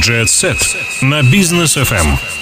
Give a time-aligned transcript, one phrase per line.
[0.00, 2.39] Jet Set на бизнес FM.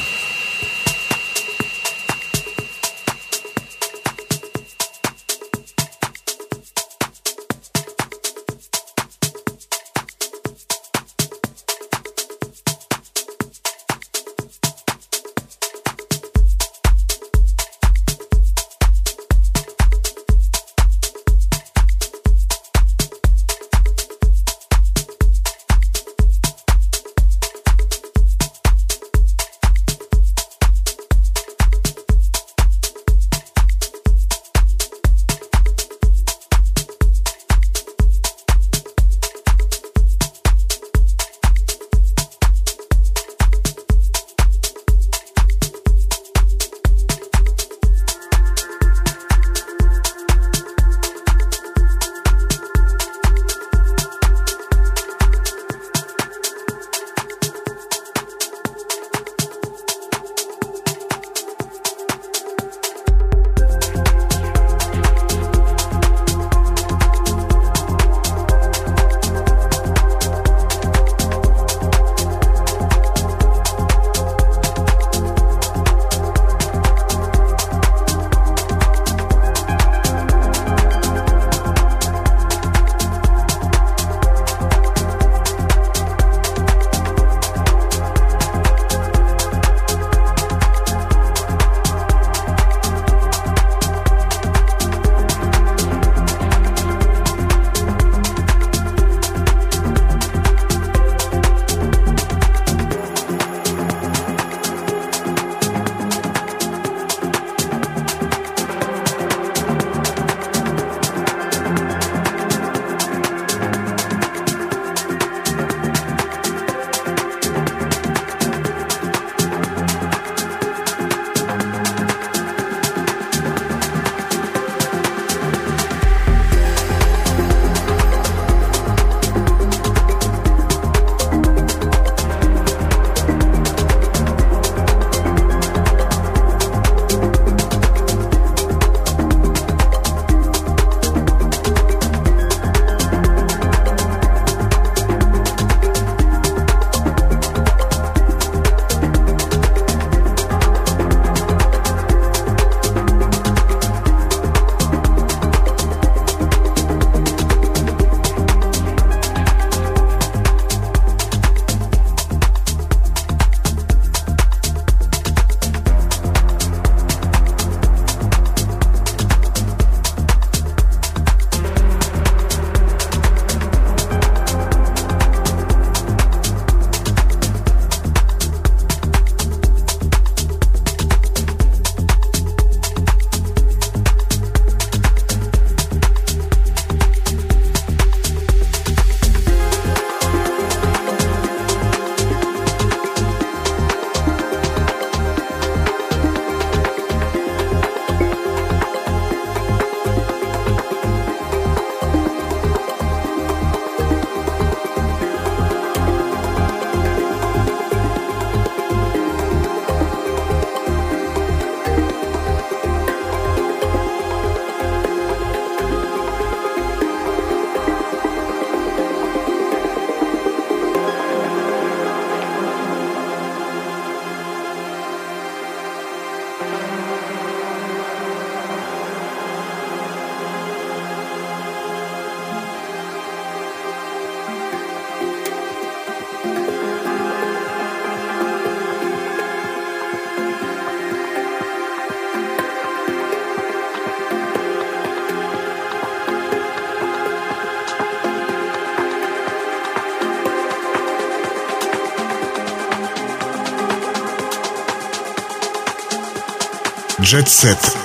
[257.31, 257.97] Jet Set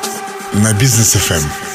[0.53, 1.72] на бизнес FM.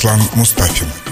[0.00, 1.09] Играет Руслан Мустафин.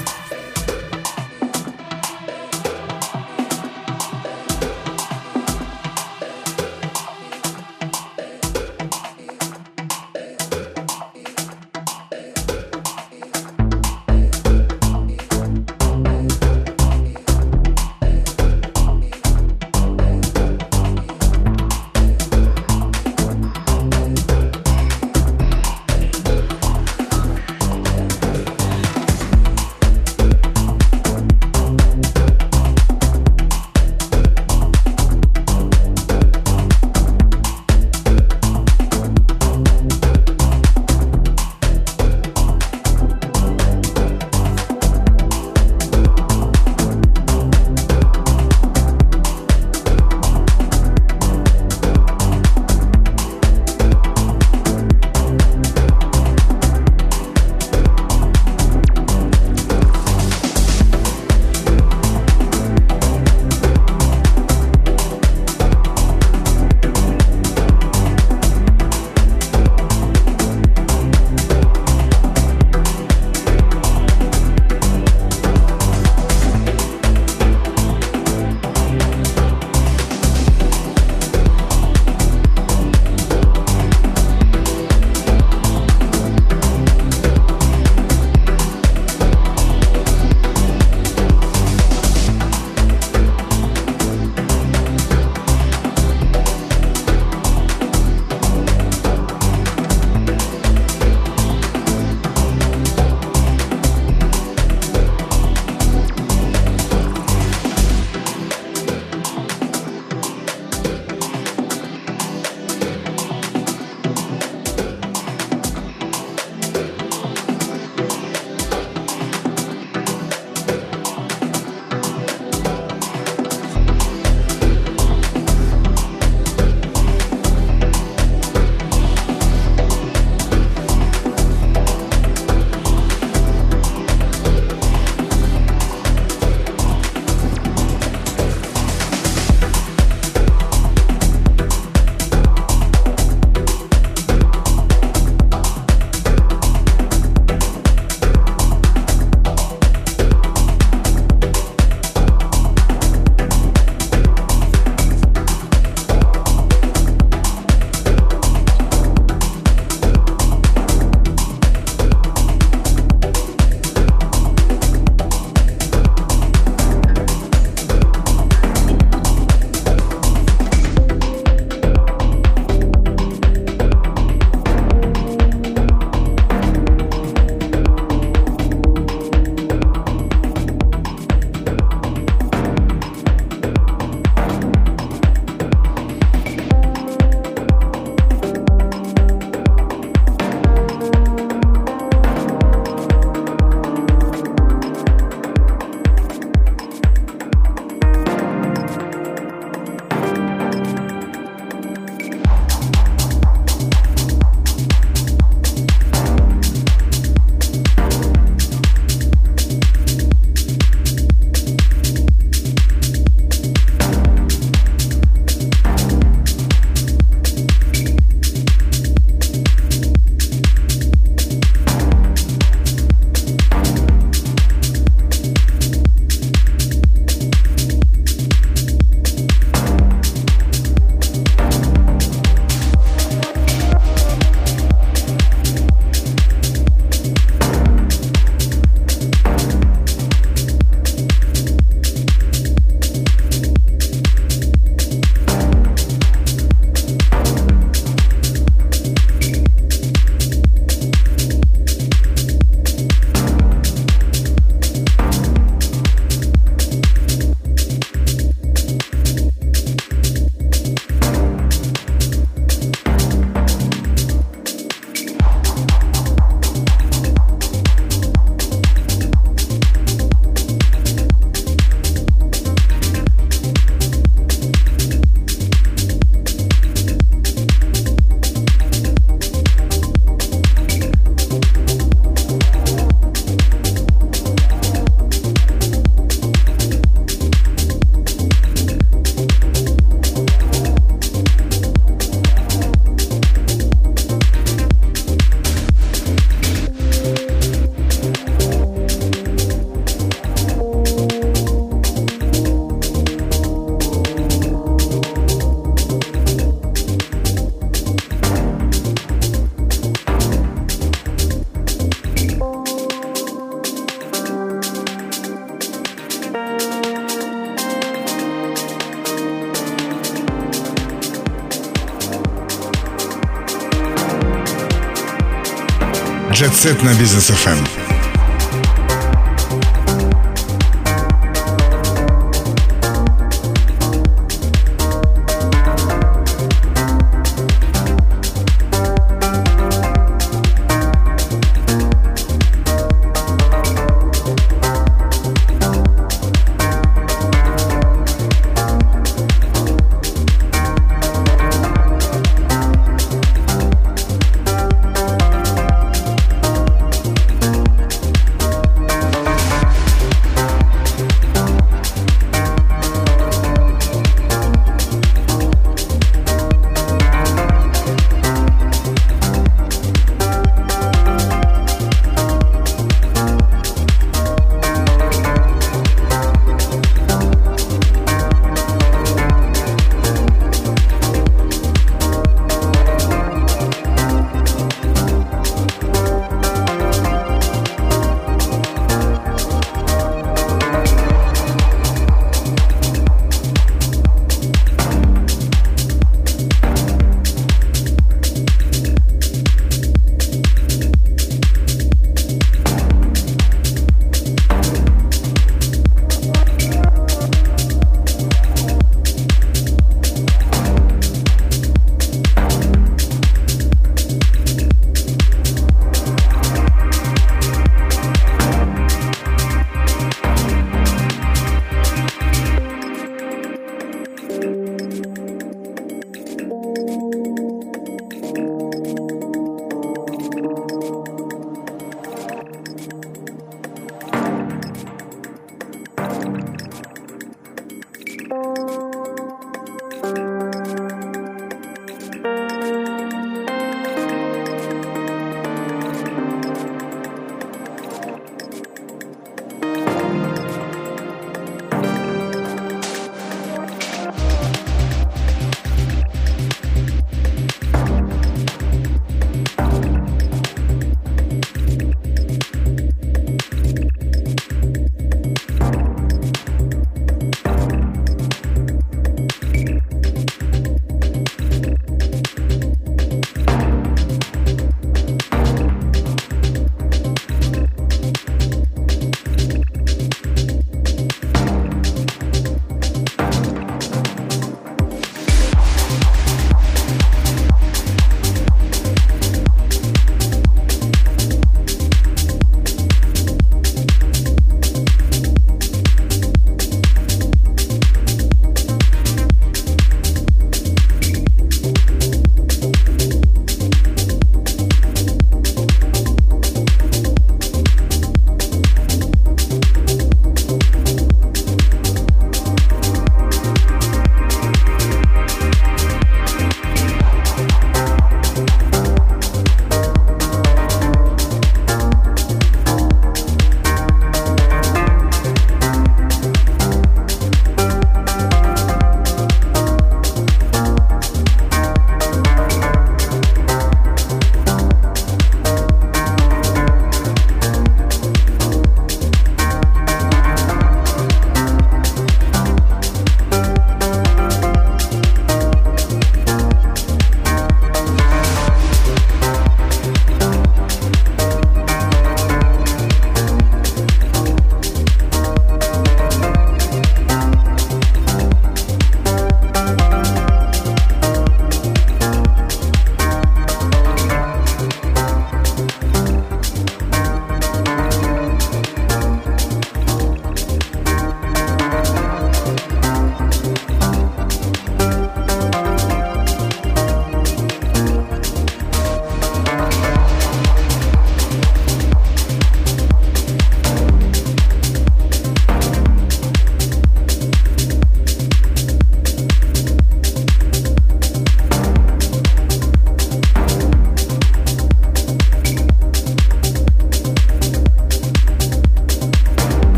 [326.78, 328.17] Set на бизнес FM.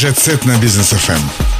[0.00, 1.59] Jet на бизнес FM.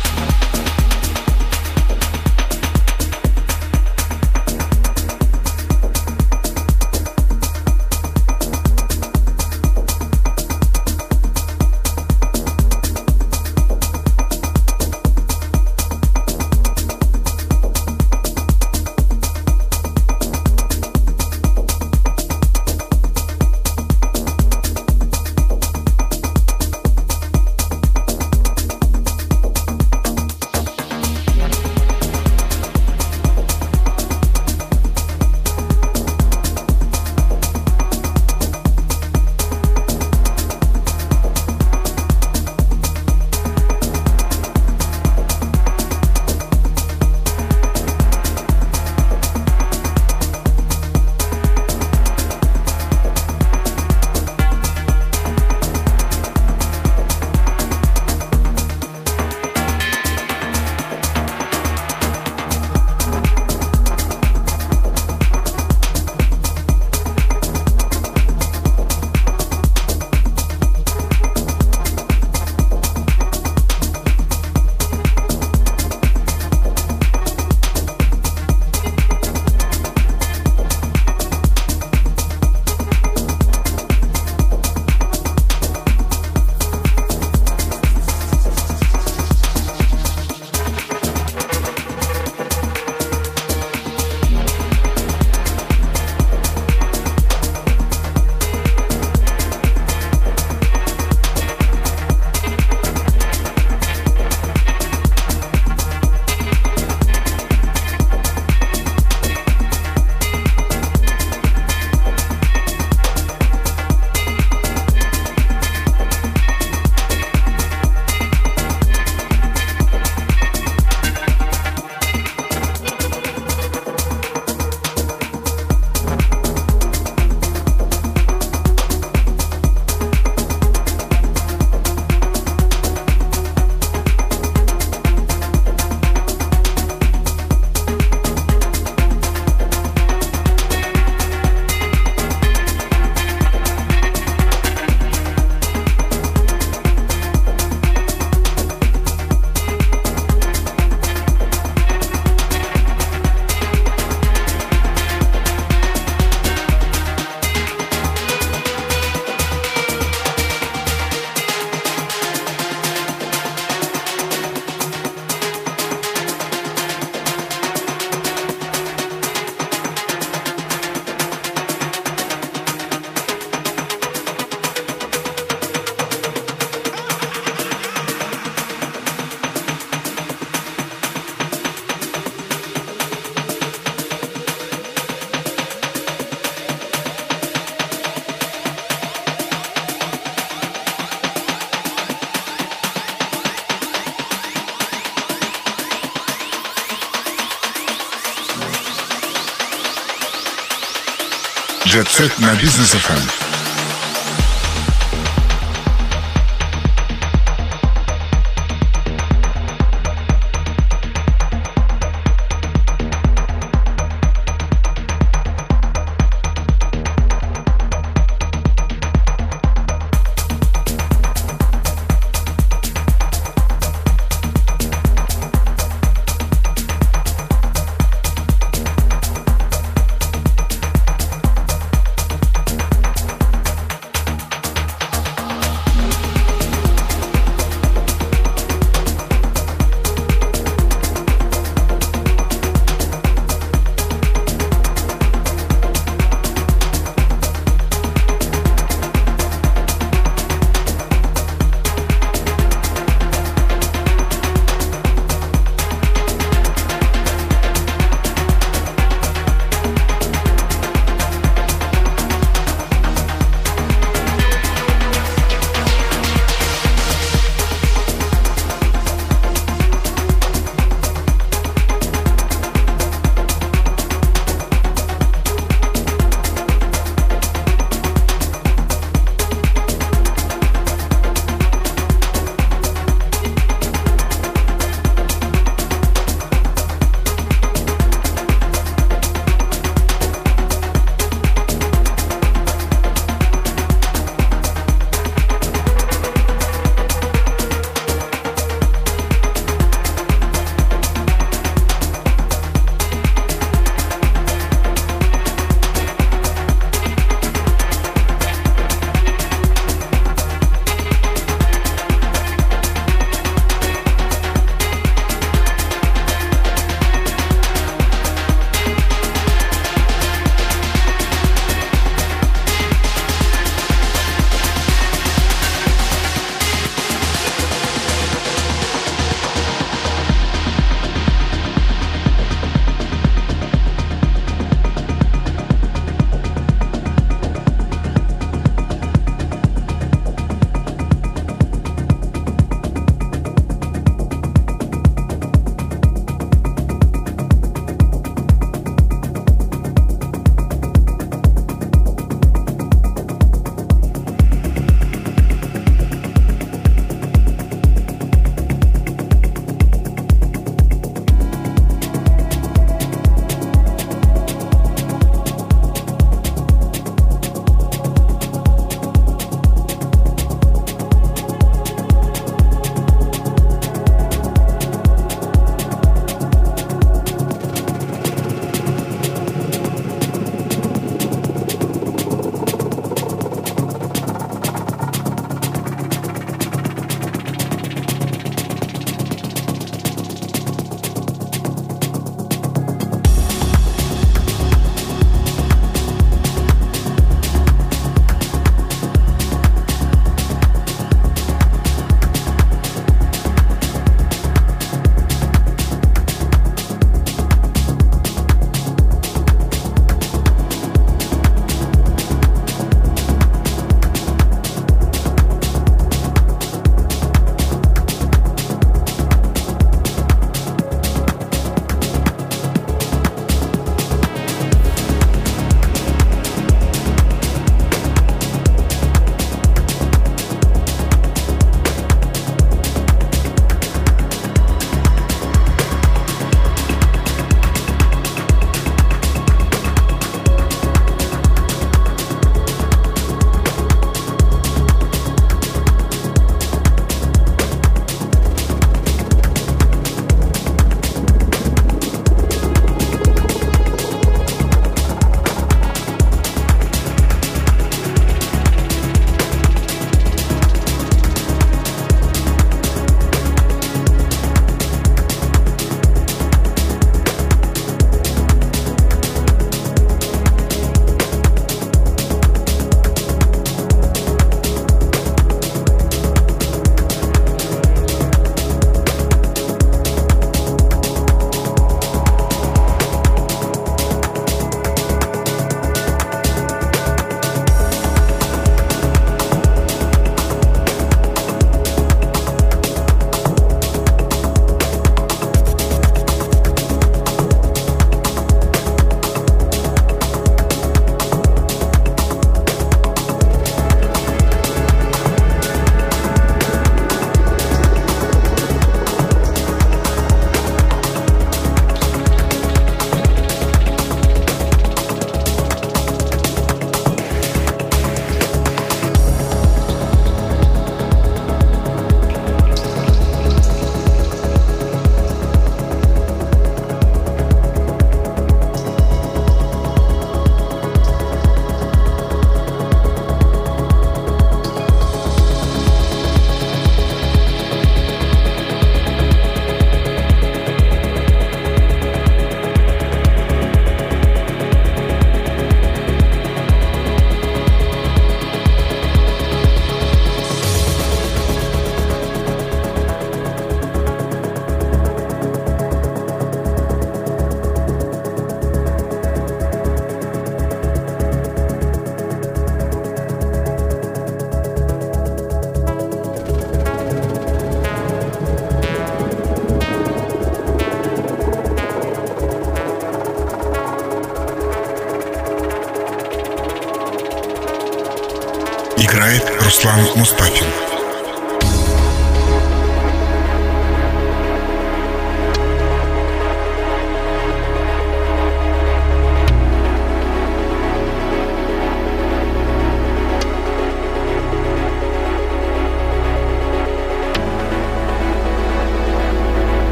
[201.91, 203.50] Jet Set на бизнес FM.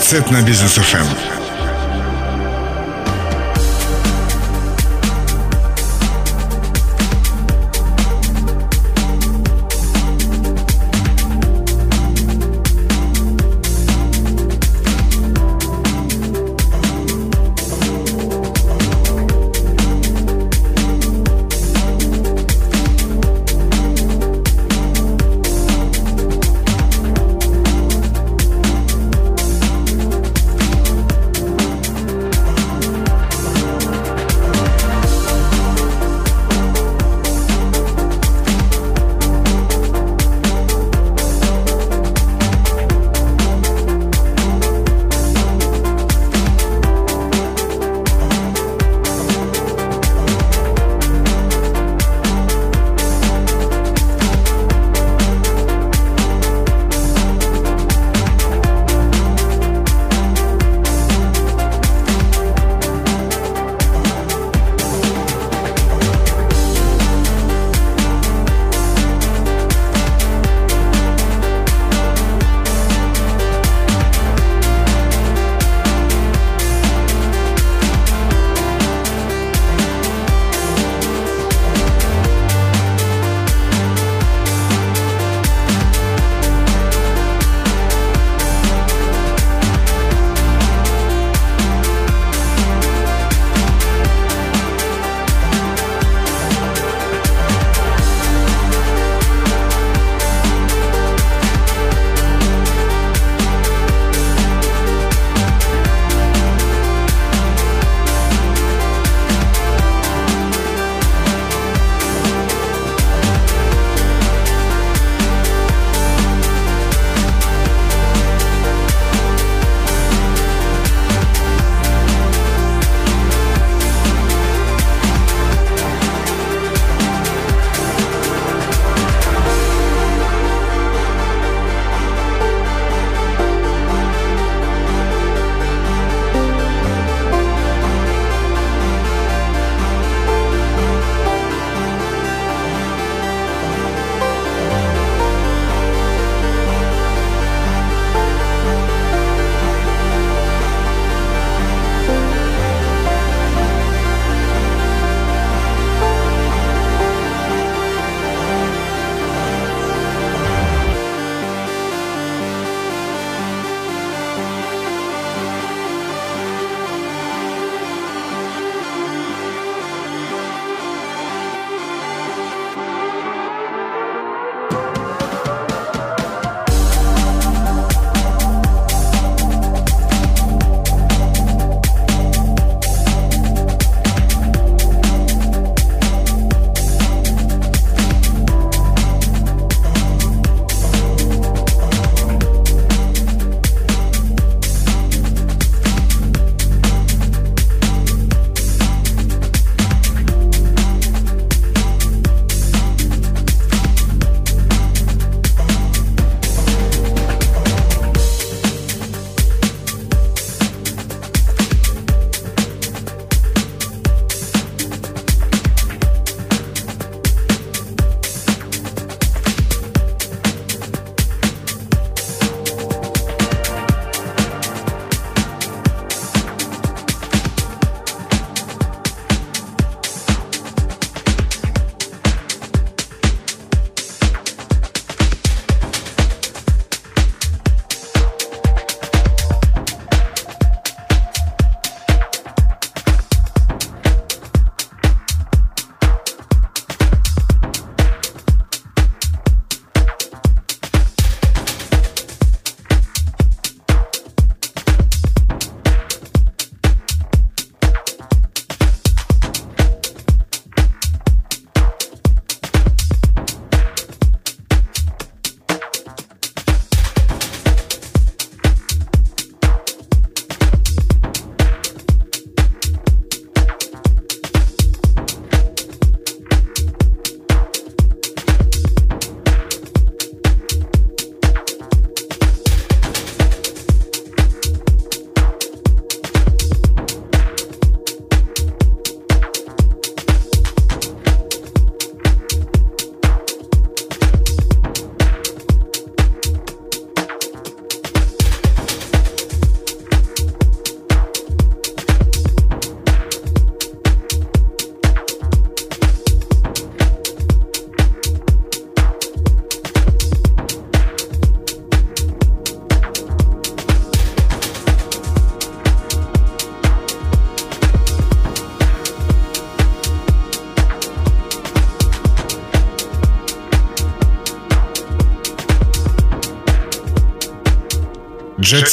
[0.00, 1.41] Set на бизнес FM.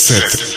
[0.09, 0.48] Set.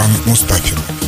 [0.00, 0.99] Руслан Мустафин.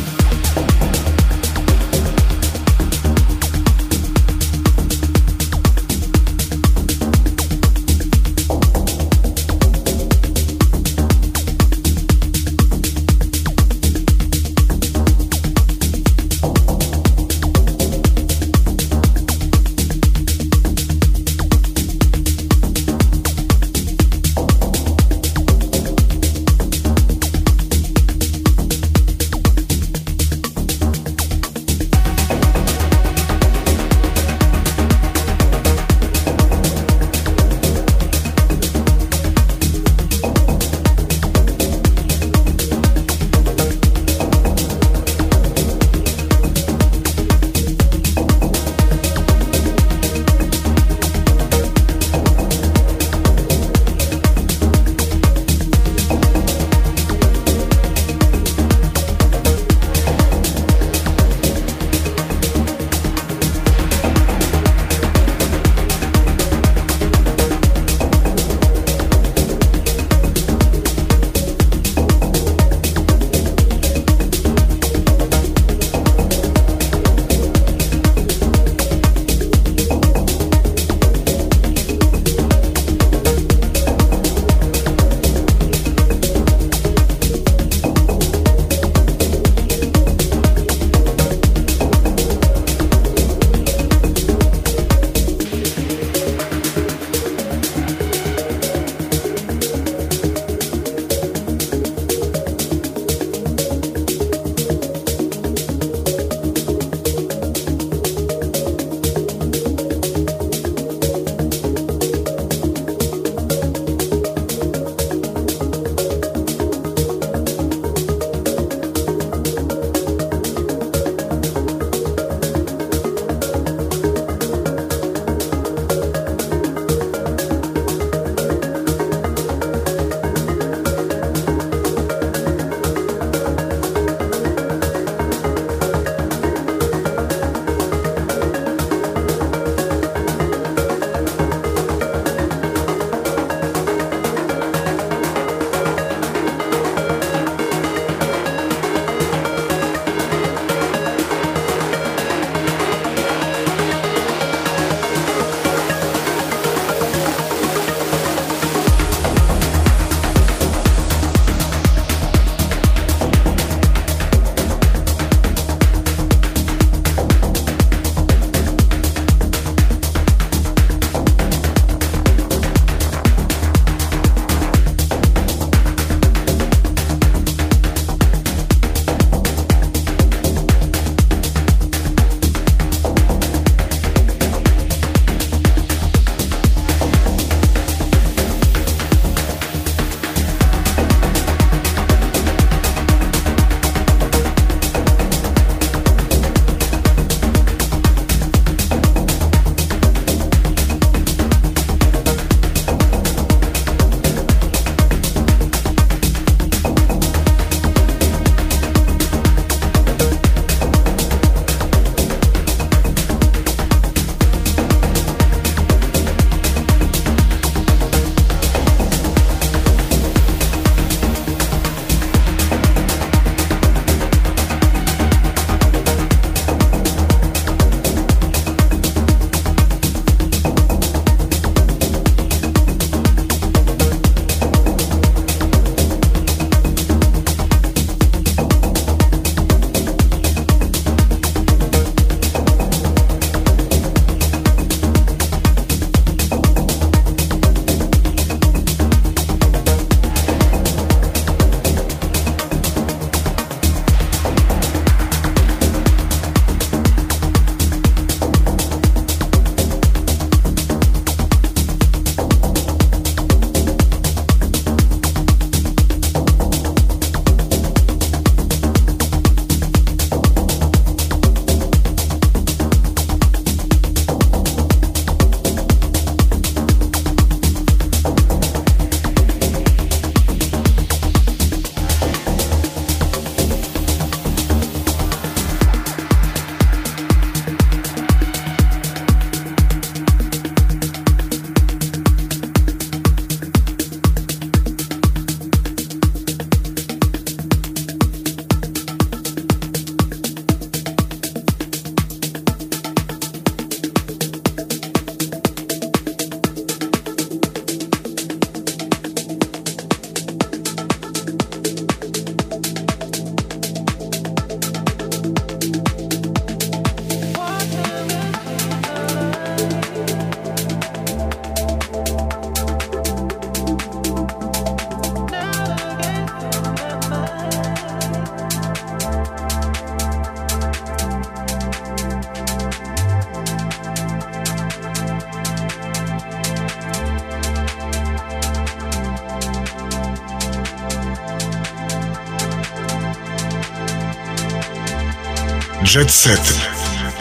[346.13, 346.61] Jet Set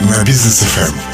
[0.01, 1.12] на бизнес FM.